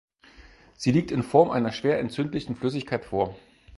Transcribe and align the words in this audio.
Sie 0.77 0.91
liegt 0.91 1.11
in 1.11 1.21
Form 1.21 1.51
einer 1.51 1.71
schwer 1.71 1.99
entzündlichen 1.99 2.55
Flüssigkeit 2.55 3.05
vor. 3.05 3.35